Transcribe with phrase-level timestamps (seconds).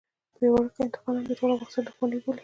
[0.45, 2.39] يو وړوکی انتقاد هم د ټول افغانستان دښمني بولي.